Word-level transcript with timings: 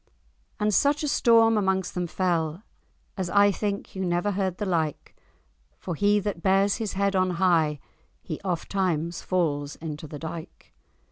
And 0.59 0.73
such 0.73 1.03
a 1.03 1.07
storm 1.07 1.59
amongst 1.59 1.93
them 1.93 2.07
fell, 2.07 2.63
As 3.17 3.29
I 3.29 3.51
think 3.51 3.93
you 3.95 4.03
never 4.03 4.31
heard 4.31 4.57
the 4.57 4.65
like; 4.65 5.15
For 5.77 5.93
he 5.93 6.19
that 6.21 6.41
bears 6.41 6.77
his 6.77 6.93
head 6.93 7.15
on 7.15 7.29
high, 7.37 7.79
He 8.23 8.41
oft 8.43 8.71
tymes 8.71 9.21
falls 9.21 9.75
into 9.75 10.07
the 10.07 10.17
dyke. 10.17 10.73